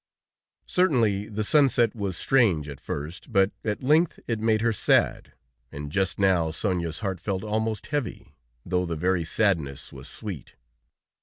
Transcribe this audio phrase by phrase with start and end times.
[0.65, 5.33] Certainly, the sunset was strange at first, but at length it made her sad,
[5.71, 8.33] and just now Sonia's heart felt almost heavy,
[8.65, 10.55] though the very sadness was sweet.